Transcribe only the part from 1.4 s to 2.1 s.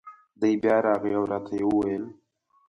ته یې وویل: